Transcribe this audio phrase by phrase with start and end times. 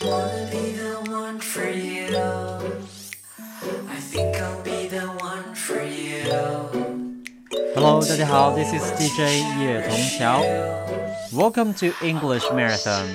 [0.00, 2.16] Wanna be the one for you.
[3.88, 6.24] I think I'll be the one for you.
[7.74, 10.42] Hello，大家好，This is DJ 叶童桥。
[11.32, 13.06] Welcome to English Marathon。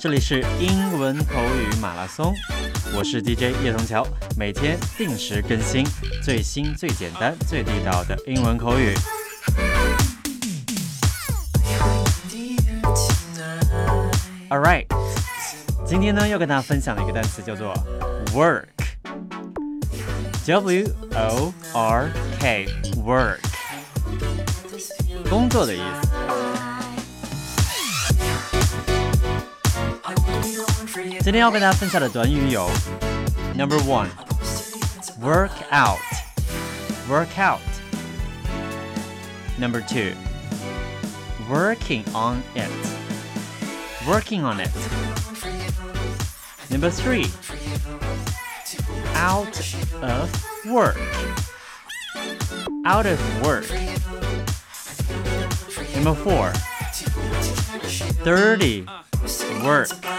[0.00, 2.34] 这里是英文口语马拉松，
[2.96, 4.02] 我是 DJ 叶童桥，
[4.34, 5.86] 每天定时更新
[6.22, 8.94] 最新、最简单、最地道的英文口语。
[14.48, 14.86] All right，
[15.84, 17.74] 今天呢要跟大家分享的一个单词叫做
[18.32, 18.72] work，W
[21.14, 23.40] O R K，work，
[25.28, 26.09] 工作的意思。
[31.29, 32.67] 今天要跟大家分享的短语有
[33.55, 49.55] Number one，work out，work out。Number two，working on it，working on it。Number three，out
[50.01, 50.31] of
[50.65, 60.18] work，out of work。Number four，dirty work，dirty work。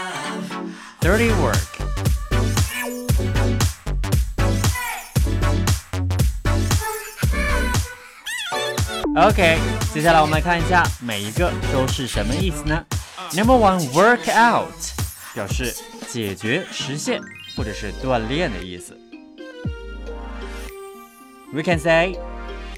[9.15, 9.57] OK，
[9.93, 12.85] 接下来我们来看一下每一个都是什么意思呢？
[13.33, 14.71] Number one, work out
[15.33, 15.75] 表示
[16.07, 17.19] 解决、实现
[17.55, 18.95] 或者是锻炼的意思。
[21.51, 22.19] We can say,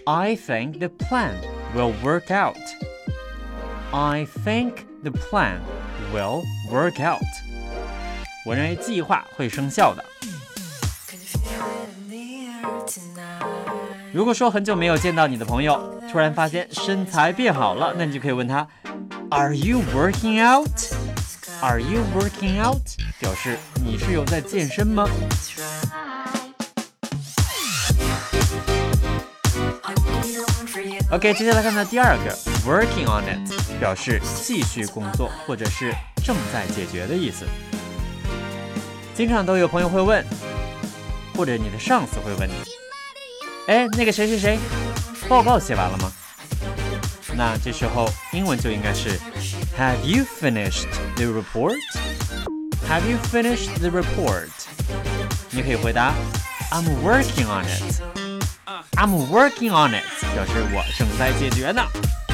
[0.05, 1.33] I think the plan
[1.75, 2.55] will work out.
[3.91, 5.59] I think the plan
[6.13, 7.21] will work out.
[8.44, 10.04] 我认为计划会生效的。
[14.12, 18.64] 如果说很久没有见到你的朋友突然发现身材变好了那你就可以问他
[19.30, 20.68] are you working out?
[21.60, 22.83] Are you working out?
[23.18, 25.08] 表示你是有在健身吗
[31.10, 35.92] ？Ok 接下来看看第二个 working on it 表示继续工作或者是
[36.24, 37.44] 正在解决的意思。
[39.15, 40.25] 经常都有朋友会问，
[41.36, 42.53] 或者你的上司会问你，
[43.67, 44.59] 哎，那个谁谁谁，
[45.27, 46.11] 报告写完了吗？
[47.36, 49.20] 那这时候英文就应该是
[49.77, 51.77] Have you finished the report?
[52.89, 54.49] Have you finished the report?
[55.52, 56.14] 你可以回答
[56.71, 58.02] I'm working on it.
[58.97, 60.03] I'm working on it，
[60.33, 61.81] 表示我正在解决呢，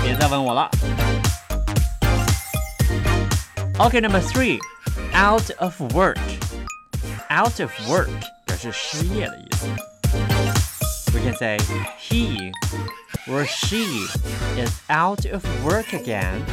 [0.02, 0.70] 别再问我了。
[3.78, 4.60] OK，Number、three,
[5.14, 6.18] out of work.
[7.30, 8.10] Out of work
[8.46, 9.68] 表示失业的意思。
[11.14, 11.58] We can say
[12.00, 12.52] he
[13.28, 14.08] or she
[14.58, 16.44] is out of work again.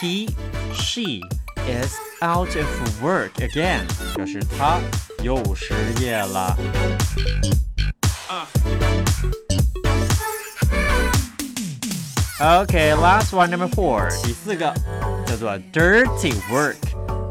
[0.00, 0.28] He,
[0.74, 1.20] she
[1.66, 4.80] is out of work again，表示他
[5.22, 6.56] 又失业了。
[12.40, 14.74] Okay, last one, number four，第四个
[15.26, 16.76] 叫做 dirty work。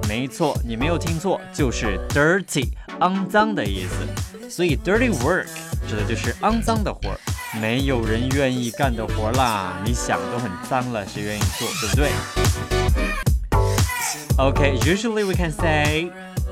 [0.08, 4.50] 没错，你没有听错，就是 dirty，肮脏的意思。
[4.50, 5.48] 所以 dirty work
[5.88, 7.20] 指的就是肮脏的活儿，
[7.60, 9.74] 没有人愿意干的活儿啦。
[9.84, 12.12] 你想都很脏了，谁愿意做，对不对？
[14.38, 16.12] Okay, usually we can say，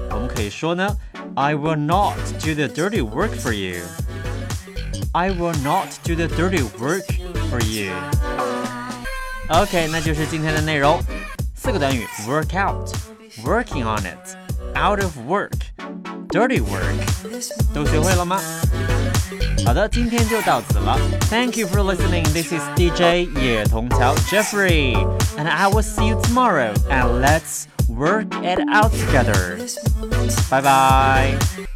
[0.10, 0.88] 我们可以说呢，
[1.36, 3.84] I will not do the dirty work for you.
[5.14, 7.06] I will not do the dirty work
[7.50, 7.92] for you.
[9.50, 11.00] OK，那就是今天的内容。
[11.56, 12.90] 四个短语：work out、
[13.45, 14.37] working on it,
[14.75, 15.53] out of work,
[16.29, 16.97] dirty work，
[17.75, 18.41] 都学会了吗？
[19.65, 20.99] 好的，今天就到此了。
[21.29, 22.25] Thank you for listening.
[22.33, 24.95] This is DJ 叶童桥 Jeffrey,
[25.37, 26.73] and I will see you tomorrow.
[26.89, 29.59] And let's work it out together.
[30.51, 31.67] Bye bye.